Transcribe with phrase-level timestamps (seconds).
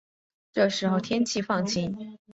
[0.51, 2.17] 这时候天气放晴